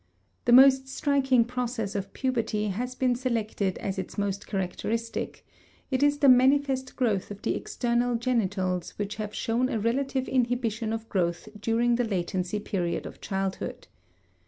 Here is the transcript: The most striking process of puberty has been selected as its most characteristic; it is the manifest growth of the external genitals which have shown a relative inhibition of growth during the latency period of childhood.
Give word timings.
The 0.45 0.51
most 0.51 0.87
striking 0.87 1.45
process 1.45 1.93
of 1.93 2.11
puberty 2.11 2.69
has 2.69 2.95
been 2.95 3.13
selected 3.15 3.77
as 3.77 3.99
its 3.99 4.17
most 4.17 4.47
characteristic; 4.47 5.45
it 5.91 6.01
is 6.01 6.17
the 6.17 6.27
manifest 6.27 6.95
growth 6.95 7.29
of 7.29 7.43
the 7.43 7.53
external 7.53 8.15
genitals 8.15 8.97
which 8.97 9.17
have 9.17 9.35
shown 9.35 9.69
a 9.69 9.77
relative 9.79 10.27
inhibition 10.27 10.91
of 10.91 11.07
growth 11.07 11.49
during 11.59 11.97
the 11.97 12.03
latency 12.03 12.59
period 12.59 13.05
of 13.05 13.21
childhood. 13.21 13.85